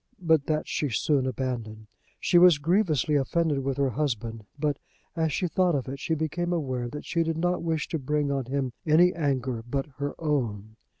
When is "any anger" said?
8.83-9.63